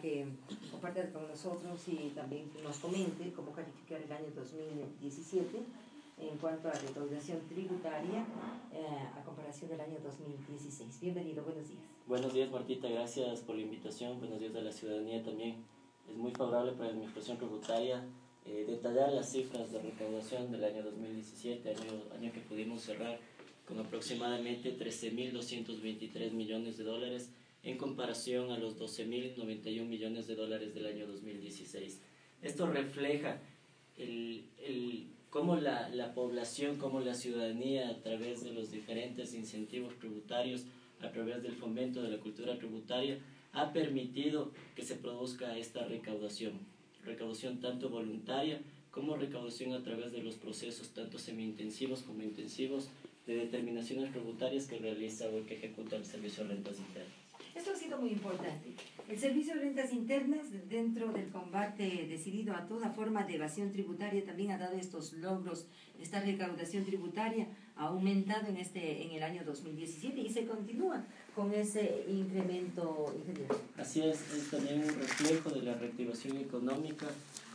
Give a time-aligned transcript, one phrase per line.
[0.00, 0.26] que
[0.70, 5.58] comparta con nosotros y también nos comente cómo calificar el año 2017
[6.18, 8.24] en cuanto a recaudación tributaria
[8.72, 11.00] eh, a comparación del año 2016.
[11.00, 11.80] Bienvenido, buenos días.
[12.06, 14.18] Buenos días, Martita, gracias por la invitación.
[14.18, 15.56] Buenos días a la ciudadanía también.
[16.08, 18.04] Es muy favorable para la administración tributaria
[18.46, 23.18] eh, detallar las cifras de recaudación del año 2017, año, año que pudimos cerrar
[23.66, 27.30] con aproximadamente 13.223 millones de dólares
[27.62, 32.00] en comparación a los 12.091 millones de dólares del año 2016.
[32.42, 33.40] Esto refleja
[33.98, 39.98] el, el, cómo la, la población, cómo la ciudadanía, a través de los diferentes incentivos
[39.98, 40.64] tributarios,
[41.02, 43.18] a través del fomento de la cultura tributaria,
[43.52, 46.52] ha permitido que se produzca esta recaudación.
[47.04, 52.88] Recaudación tanto voluntaria como recaudación a través de los procesos tanto semi-intensivos como intensivos
[53.26, 57.19] de determinaciones tributarias que realiza o que ejecuta el Servicio de Rentas Internas.
[58.00, 58.74] Muy importante.
[59.10, 64.24] El Servicio de Rentas Internas, dentro del combate decidido a toda forma de evasión tributaria,
[64.24, 65.66] también ha dado estos logros.
[66.00, 71.52] Esta recaudación tributaria ha aumentado en, este, en el año 2017 y se continúa con
[71.52, 73.14] ese incremento,
[73.76, 77.06] Así es, es también un reflejo de la reactivación económica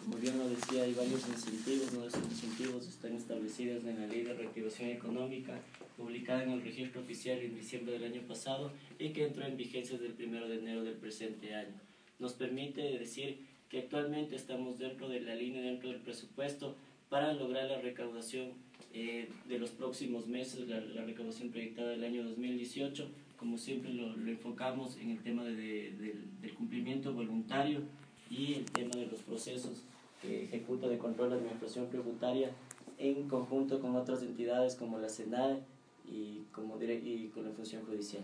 [0.06, 2.06] como bien lo decía, hay varios incentivos, ¿no?
[2.06, 5.60] esos incentivos están establecidos en la Ley de Reactivación Económica,
[5.98, 9.98] publicada en el registro oficial en diciembre del año pasado y que entró en vigencia
[9.98, 11.80] desde el 1 de enero del presente año.
[12.20, 16.76] Nos permite decir que actualmente estamos dentro de la línea, dentro del presupuesto,
[17.10, 18.54] para lograr la recaudación
[18.94, 23.10] eh, de los próximos meses, la, recaudación proyectada del año 2018.
[23.38, 25.94] Como siempre lo, lo enfocamos en el tema de,
[26.42, 27.82] del cumplimiento voluntario
[28.30, 29.84] y el tema de los procesos
[30.22, 32.52] que ejecuta de control de administración tributaria
[32.98, 35.60] en conjunto con otras entidades como la SENAE
[36.08, 38.24] y, como y con la función judicial.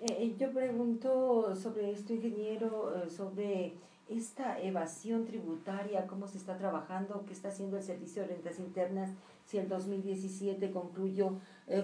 [0.00, 3.72] Eh, eh, yo pregunto sobre esto, ingeniero, eh, sobre
[4.08, 9.10] esta evasión tributaria, cómo se está trabajando, qué está haciendo el Servicio de Rentas Internas,
[9.46, 11.32] si el 2017 concluyó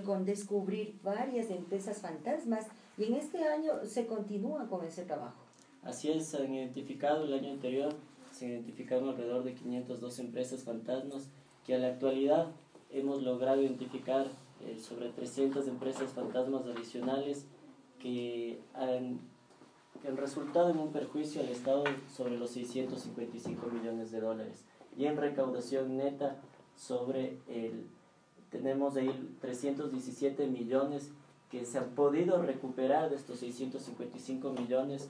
[0.04, 2.66] con descubrir varias empresas fantasmas
[2.96, 5.42] y en este año se continúa con ese trabajo.
[5.82, 7.92] Así es, se han identificado el año anterior,
[8.30, 11.28] se identificaron alrededor de 502 empresas fantasmas
[11.66, 12.52] que a la actualidad
[12.92, 14.26] hemos logrado identificar
[14.60, 17.46] eh, sobre 300 empresas fantasmas adicionales
[17.98, 19.20] que han,
[20.00, 24.64] que han resultado en un perjuicio al Estado sobre los 655 millones de dólares
[24.96, 26.36] y en recaudación neta
[26.76, 27.86] sobre el
[28.52, 31.10] tenemos ahí 317 millones
[31.50, 35.08] que se han podido recuperar de estos 655 millones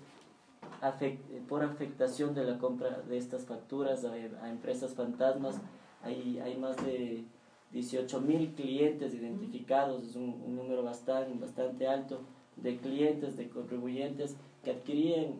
[1.49, 5.61] por afectación de la compra de estas facturas a, empresas fantasmas.
[6.03, 7.25] Hay, hay más de
[7.73, 12.21] 18 mil clientes identificados, es un, número bastante, bastante alto
[12.57, 15.35] de clientes, de contribuyentes que adquirían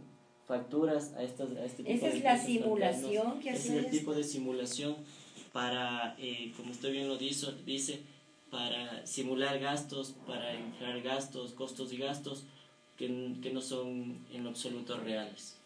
[0.47, 4.15] facturas a, estas, a este tipo ¿Esa es la simulación que Ese es el tipo
[4.15, 4.97] de simulación
[5.53, 8.01] para, eh, como usted bien lo dice, dice,
[8.51, 12.45] para simular gastos, para inflar gastos, costos y gastos
[12.97, 15.57] que, no son en absoluto reales.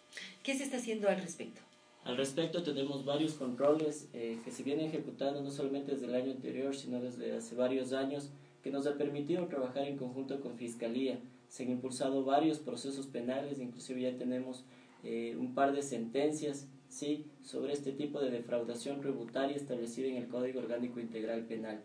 [0.43, 1.61] ¿Qué se está haciendo al respecto?
[2.07, 6.31] Al respecto tenemos varios controles eh, que se vienen ejecutando no solamente desde el año
[6.31, 8.31] anterior, sino desde hace varios años,
[8.63, 11.19] que nos ha permitido trabajar en conjunto con Fiscalía.
[11.49, 14.65] Se han impulsado varios procesos penales, inclusive ya tenemos
[15.03, 17.27] eh, un par de sentencias ¿sí?
[17.43, 21.83] sobre este tipo de defraudación tributaria establecida en el Código Orgánico Integral Penal.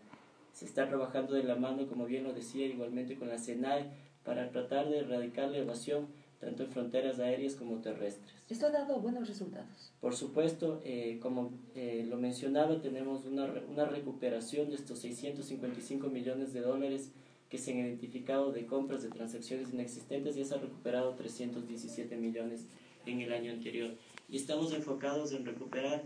[0.52, 3.90] Se está trabajando de la mano, como bien lo decía, igualmente con la SENAE
[4.22, 6.06] para tratar de erradicar la evasión
[6.42, 8.34] tanto en fronteras aéreas como terrestres.
[8.50, 9.92] ¿Esto ha dado buenos resultados?
[10.00, 16.52] Por supuesto, eh, como eh, lo mencionaba, tenemos una, una recuperación de estos 655 millones
[16.52, 17.10] de dólares
[17.48, 22.66] que se han identificado de compras de transacciones inexistentes y se ha recuperado 317 millones
[23.06, 23.92] en el año anterior.
[24.28, 26.02] Y estamos enfocados en recuperar,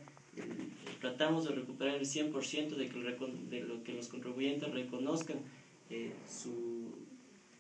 [1.01, 2.99] tratamos de recuperar el 100% de, que,
[3.49, 5.39] de lo que los contribuyentes reconozcan
[5.89, 6.93] eh, su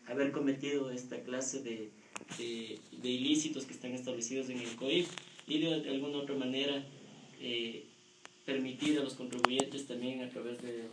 [0.07, 1.91] haber cometido esta clase de,
[2.39, 5.09] de, ilícitos que están establecidos en el COIF
[5.47, 6.85] y de, alguna otra manera
[7.41, 7.85] eh,
[8.45, 10.85] permitir a los contribuyentes también a través de,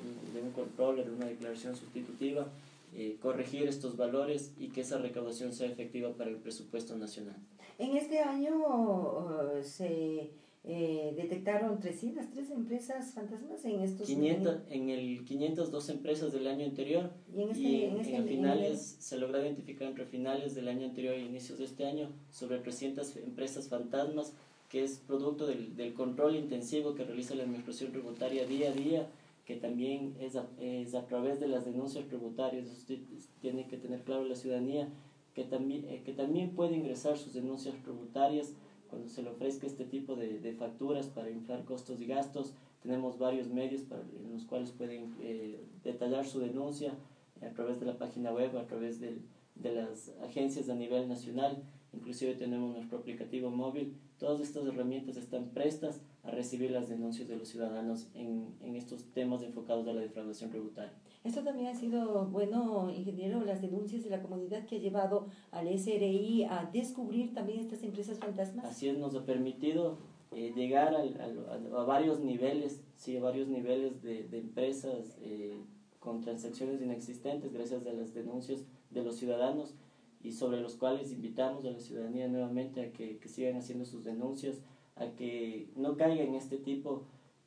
[0.42, 2.47] un control o de una declaración sustitutiva
[2.95, 7.36] eh, corregir estos valores y que esa recaudación sea efectiva para el presupuesto nacional.
[7.80, 10.30] En este año uh, se
[10.65, 17.12] eh, detectaron 303 empresas fantasmas en estos 500, en el 502 empresas del año anterior.
[17.36, 21.21] Y en, este, en, este finales se logró identificar entre finales del año anterior e
[21.21, 24.33] inicios de este año sobre 300 empresas fantasmas
[24.69, 29.07] que es producto del, del control intensivo que realiza la administración tributaria día a día
[29.45, 33.00] que también es a, es a través de las denuncias tributarias usted
[33.42, 34.88] tiene que tener claro la ciudadanía
[35.36, 38.54] que también, eh, que también puede ingresar sus denuncias tributarias
[38.94, 42.54] cuando se le ofrezca este tipo de, de facturas para inflar costos y gastos,
[42.84, 46.94] tenemos varios medios en los cuales pueden eh, detallar su denuncia
[47.42, 49.24] a través de la página web, a través del,
[49.56, 53.95] de las agencias a nivel nacional, inclusive tenemos nuestro aplicativo móvil.
[54.19, 59.06] Todas estas herramientas están prestas a recibir las denuncias de los ciudadanos en, en estos
[59.06, 60.94] temas enfocados a la defraudación tributaria.
[61.23, 65.67] Esto también ha sido bueno, ingeniero, las denuncias de la comunidad que ha llevado al
[65.67, 68.65] SRI a descubrir también estas empresas fantasmas.
[68.65, 69.97] Así es, nos ha permitido
[70.31, 75.61] eh, llegar al, a, a, varios niveles, sí, a varios niveles de, de empresas eh,
[75.99, 79.73] con transacciones inexistentes gracias a las denuncias de los ciudadanos
[80.21, 84.03] y sobre los cuales invitamos a la ciudadanía nuevamente a que, que sigan haciendo sus
[84.03, 84.61] denuncias,
[84.95, 87.03] a que no caigan en este tipo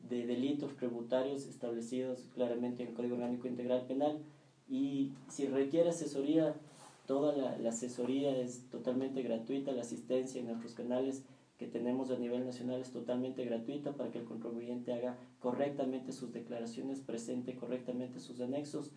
[0.09, 4.19] de delitos tributarios establecidos claramente en el Código Orgánico Integral Penal.
[4.69, 6.55] Y si requiere asesoría,
[7.07, 11.25] toda la, la, asesoría es totalmente gratuita, la asistencia en nuestros canales
[11.59, 16.33] que tenemos a nivel nacional es totalmente gratuita para que el contribuyente haga correctamente sus
[16.33, 18.93] declaraciones, presente correctamente sus anexos.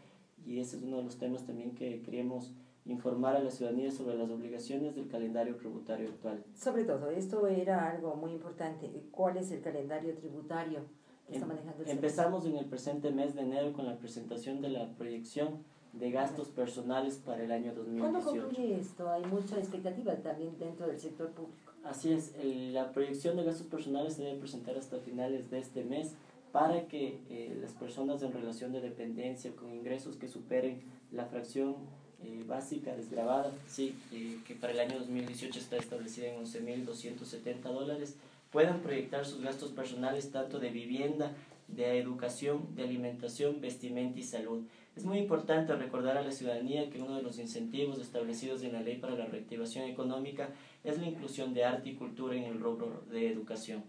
[0.46, 2.54] Y ese es uno de los temas también que queríamos
[2.86, 6.44] informar a la ciudadanía sobre las obligaciones del calendario tributario actual.
[6.56, 8.90] Sobre todo, esto era algo muy importante.
[9.12, 10.82] ¿Cuál es el calendario tributario
[11.28, 14.62] que está em, manejando el Empezamos en el presente mes de enero con la presentación
[14.62, 18.00] de la proyección de gastos personales para el año 2018.
[18.00, 19.10] ¿Cuándo concluye esto?
[19.10, 21.74] Hay mucha expectativa también dentro del sector público.
[21.84, 25.84] Así es, el, la proyección de gastos personales se debe presentar hasta finales de este
[25.84, 26.14] mes
[26.52, 30.82] para que eh, las personas en relación de dependencia con ingresos que superen
[31.12, 31.76] la fracción
[32.24, 38.16] eh, básica desgrabada, sí, eh, que para el año 2018 está establecida en 11.270 dólares,
[38.52, 41.34] puedan proyectar sus gastos personales tanto de vivienda,
[41.68, 44.64] de educación, de alimentación, vestimenta y salud.
[44.96, 48.82] Es muy importante recordar a la ciudadanía que uno de los incentivos establecidos en la
[48.82, 50.50] Ley para la Reactivación Económica
[50.84, 53.84] es la inclusión de arte y cultura en el rubro de educación.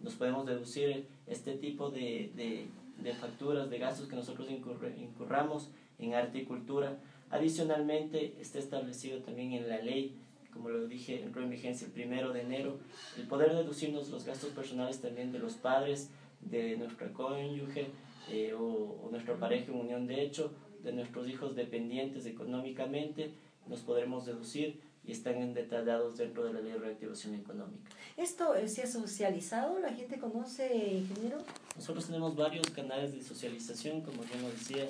[0.00, 2.66] Nos podemos deducir este tipo de, de,
[3.02, 6.98] de facturas, de gastos que nosotros incurramos en arte y cultura.
[7.30, 10.16] Adicionalmente, está establecido también en la ley,
[10.52, 12.78] como lo dije, entró en vigencia el primero de enero,
[13.16, 17.88] el poder deducirnos los gastos personales también de los padres, de nuestra cónyuge
[18.30, 18.62] eh, o,
[19.04, 20.52] o nuestra pareja en unión de hecho,
[20.82, 23.32] de nuestros hijos dependientes económicamente,
[23.66, 27.90] nos podremos deducir y están detallados dentro de la ley de reactivación económica.
[28.16, 29.78] ¿Esto eh, se ha socializado?
[29.78, 31.38] ¿La gente conoce, ingeniero?
[31.76, 34.88] Nosotros tenemos varios canales de socialización, como ya lo decía,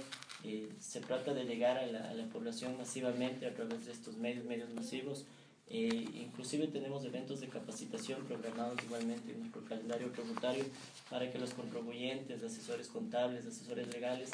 [0.78, 4.44] se trata de llegar a la, a la, población masivamente a través de estos medios,
[4.44, 5.24] medios masivos.
[5.68, 10.64] Eh, inclusive tenemos eventos de capacitación programados igualmente en nuestro calendario tributario
[11.10, 14.30] para que los contribuyentes, asesores contables, asesores legales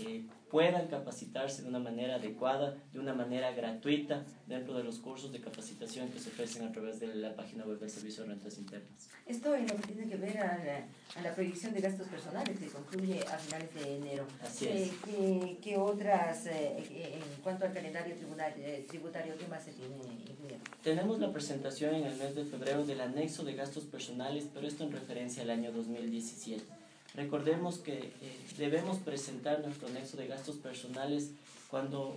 [0.00, 5.32] eh, puedan capacitarse de una manera adecuada, de una manera gratuita, dentro de los cursos
[5.32, 8.56] de capacitación que se ofrecen a través de la página web del Servicio de Rentas
[8.56, 9.10] Internas.
[9.26, 10.86] Esto es lo que tiene que ver a la,
[11.16, 14.26] a la proyección de gastos personales que concluye a finales de enero.
[14.42, 14.74] Así es.
[14.74, 16.76] Eh, ¿qué, ¿qué, otras, eh,
[17.14, 20.62] en cuanto al calendario tributario, eh, tributario qué más se tiene, ingeniero?
[20.84, 24.84] Tenemos la presentación en el mes de febrero del anexo de gastos personales, pero esto
[24.84, 26.83] en referencia al año 2017.
[27.14, 28.12] Recordemos que eh,
[28.58, 31.30] debemos presentar nuestro anexo de gastos personales
[31.70, 32.16] cuando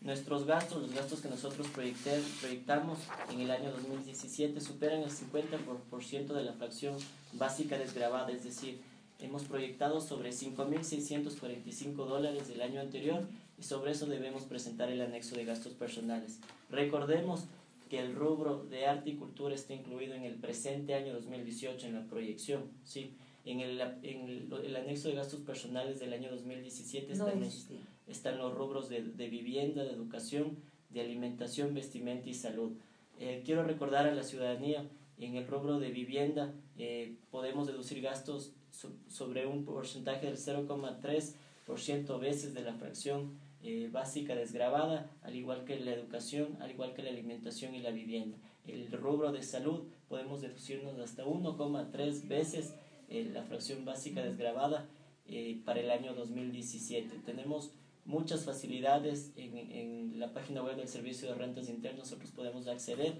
[0.00, 2.98] nuestros gastos, los gastos que nosotros proyectamos
[3.30, 6.96] en el año 2017 superan el 50% de la fracción
[7.34, 8.80] básica desgrabada, es decir,
[9.18, 13.22] hemos proyectado sobre 5.645 dólares del año anterior
[13.58, 16.38] y sobre eso debemos presentar el anexo de gastos personales.
[16.70, 17.44] Recordemos
[17.90, 21.94] que el rubro de arte y cultura está incluido en el presente año 2018 en
[21.94, 23.16] la proyección, ¿sí?
[23.50, 27.68] En el, en el, el, anexo de gastos personales del año 2017 están, los,
[28.06, 30.58] están los rubros de, de, vivienda, de educación,
[30.90, 32.72] de alimentación, vestimenta y salud.
[33.18, 34.88] Eh, quiero recordar a la ciudadanía,
[35.18, 42.20] en el rubro de vivienda eh, podemos deducir gastos so, sobre un porcentaje del 0,3%
[42.20, 47.02] veces de la fracción eh, básica desgrabada, al igual que la educación, al igual que
[47.02, 48.38] la alimentación y la vivienda.
[48.64, 52.74] El rubro de salud podemos deducirnos hasta 1,3 veces
[53.10, 54.88] eh, la fracción básica desgrabada
[55.26, 57.18] eh, para el año 2017.
[57.26, 57.72] Tenemos
[58.04, 63.14] muchas facilidades en, en, la página web del Servicio de Rentas Internas, nosotros podemos acceder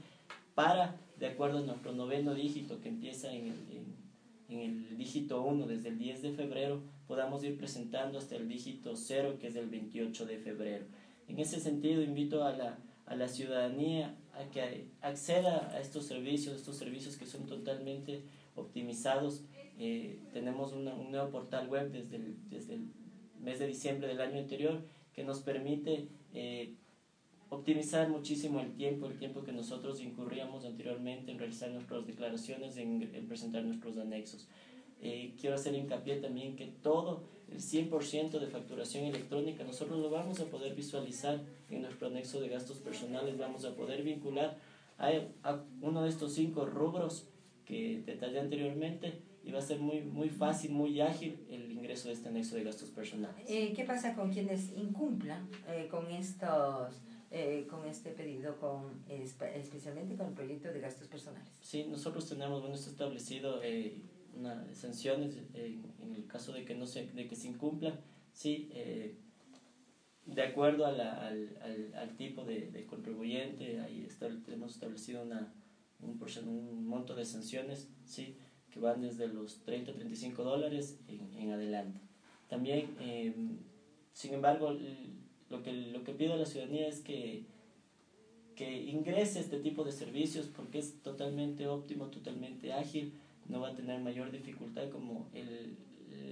[0.54, 3.96] para, de acuerdo a nuestro noveno dígito que empieza en el, en,
[4.48, 8.96] en el dígito 1 desde el 10 de febrero, podamos ir presentando hasta el dígito
[8.96, 10.84] 0 que es el 28 de febrero.
[11.28, 16.56] En ese sentido, invito a la, a la ciudadanía a que acceda a estos servicios,
[16.56, 18.22] estos servicios que son totalmente
[18.56, 19.44] optimizados
[19.82, 22.90] eh, tenemos una, un nuevo portal web desde el, desde el
[23.40, 24.82] mes de diciembre del año anterior
[25.14, 26.74] que nos permite eh,
[27.48, 33.10] optimizar muchísimo el tiempo, el tiempo que nosotros incurríamos anteriormente en realizar nuestras declaraciones, en,
[33.14, 34.46] en presentar nuestros anexos.
[35.00, 40.40] Eh, quiero hacer hincapié también que todo, el 100% de facturación electrónica, nosotros lo vamos
[40.40, 44.58] a poder visualizar en nuestro anexo de gastos personales, vamos a poder vincular
[44.98, 45.08] a,
[45.42, 47.30] a uno de estos cinco rubros
[47.64, 52.14] que detallé anteriormente y va a ser muy, muy fácil, muy ágil el ingreso de
[52.14, 53.44] este anexo de gastos personales.
[53.48, 57.00] Eh, ¿Qué pasa con quienes incumplan eh, con estos
[57.32, 61.48] eh, con este pedido, con, especialmente con el proyecto de gastos personales?
[61.60, 64.02] Sí, nosotros tenemos, bueno, está establecido eh,
[64.34, 68.00] una, sanciones en el caso de que, no se, de que se incumplan,
[68.32, 69.14] sí, eh,
[70.26, 75.22] de acuerdo a la, al, al, al, tipo de, de, contribuyente, ahí está, hemos establecido
[75.22, 75.52] una,
[76.00, 78.36] un, un monto de sanciones, sí,
[78.72, 82.00] que van desde los 30 a 35 dólares en, adelante.
[82.48, 83.34] También, eh,
[84.12, 84.76] sin embargo,
[85.48, 87.44] lo que, lo que pido a la ciudadanía es que,
[88.56, 93.14] que ingrese este tipo de servicios porque es totalmente óptimo, totalmente ágil,
[93.48, 95.76] no va a tener mayor dificultad como el,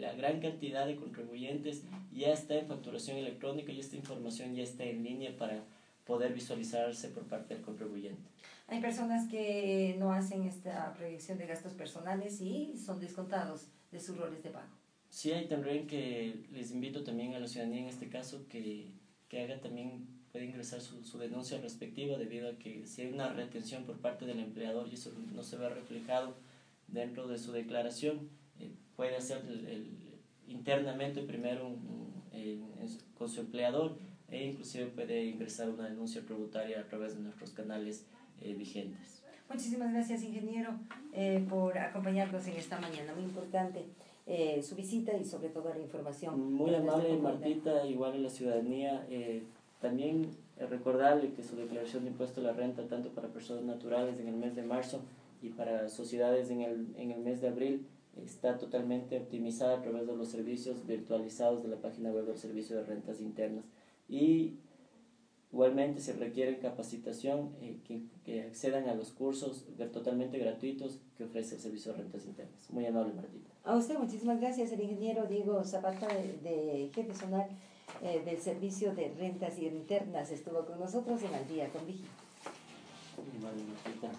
[0.01, 4.85] la gran cantidad de contribuyentes ya está en facturación electrónica y esta información ya está
[4.85, 5.65] en línea para
[6.05, 8.23] poder visualizarse por parte del contribuyente.
[8.69, 14.17] Hay personas que no hacen esta proyección de gastos personales y son descontados de sus
[14.19, 14.69] roles de pago.
[15.09, 18.93] Sí, hay también que les invito también a la ciudadanía en este caso que,
[19.29, 23.33] que haga también, puede ingresar su, su denuncia respectiva debido a que si hay una
[23.33, 26.37] retención por parte del empleador y eso no se ve reflejado
[26.89, 28.29] dentro de su declaración,
[28.61, 29.99] eh, puede hacer el, el,
[30.47, 32.09] internamente primero un,
[33.17, 33.99] con su empleador
[34.29, 38.07] e inclusive puede ingresar una denuncia tributaria a través de nuestros canales
[38.43, 39.19] eh, vigentes.
[39.49, 40.73] Muchísimas gracias, ingeniero,
[41.15, 43.15] eh, por acompañarnos en esta mañana.
[43.15, 43.87] Muy importante
[44.27, 46.53] eh, su visita y sobre todo la información.
[46.53, 49.07] Muy amable, Martita, igual a la ciudadanía.
[49.09, 49.43] Eh,
[49.81, 50.29] también
[50.59, 54.37] recordarle que su declaración de impuesto a la renta, tanto para personas naturales en el
[54.37, 55.01] mes de marzo
[55.41, 57.87] y para sociedades en el, en el mes de abril,
[58.23, 62.77] está totalmente optimizada a través de los servicios virtualizados de la página web del Servicio
[62.77, 63.65] de Rentas Internas.
[64.11, 64.55] Y
[65.51, 71.55] Igualmente, si requieren capacitación, eh, que, que, accedan a los cursos totalmente gratuitos que ofrece
[71.55, 72.71] el Servicio de Rentas Internas.
[72.71, 73.51] Muy amable, Martita.
[73.65, 77.49] A usted, muchísimas gracias, el ingeniero Diego Zapata, de, de jefe zonal
[78.03, 82.07] eh, del Servicio de Rentas Internas, estuvo con nosotros en Al Día con Vigil.
[83.17, 84.11] Muy amable, Martita.